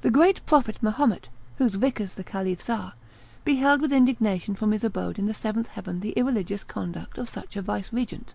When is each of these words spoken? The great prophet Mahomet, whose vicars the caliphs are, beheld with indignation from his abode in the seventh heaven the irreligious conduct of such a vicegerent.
The 0.00 0.10
great 0.10 0.40
prophet 0.46 0.82
Mahomet, 0.82 1.28
whose 1.58 1.74
vicars 1.74 2.14
the 2.14 2.24
caliphs 2.24 2.70
are, 2.70 2.94
beheld 3.44 3.82
with 3.82 3.92
indignation 3.92 4.54
from 4.54 4.72
his 4.72 4.82
abode 4.82 5.18
in 5.18 5.26
the 5.26 5.34
seventh 5.34 5.66
heaven 5.68 6.00
the 6.00 6.12
irreligious 6.12 6.64
conduct 6.64 7.18
of 7.18 7.28
such 7.28 7.54
a 7.56 7.60
vicegerent. 7.62 8.32